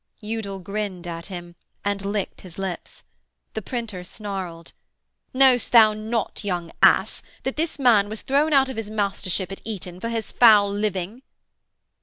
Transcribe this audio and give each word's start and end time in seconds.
Udal 0.23 0.57
grinned 0.57 1.05
at 1.05 1.27
him, 1.27 1.55
and 1.85 2.03
licked 2.03 2.41
his 2.41 2.57
lips. 2.57 3.03
The 3.53 3.61
printer 3.61 4.03
snarled: 4.03 4.73
'Know'st 5.31 5.71
thou 5.71 5.93
not, 5.93 6.43
young 6.43 6.71
ass, 6.81 7.21
that 7.43 7.55
this 7.55 7.77
man 7.77 8.09
was 8.09 8.23
thrown 8.23 8.51
out 8.51 8.67
of 8.69 8.77
his 8.77 8.89
mastership 8.89 9.51
at 9.51 9.61
Eton 9.63 9.99
for 9.99 10.09
his 10.09 10.31
foul 10.31 10.73
living?' 10.73 11.21